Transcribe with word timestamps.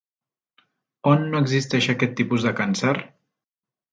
On 1.11 1.25
no 1.33 1.41
existeix 1.45 1.89
aquest 1.95 2.17
tipus 2.21 2.47
de 2.49 2.53
càncer? 2.61 2.97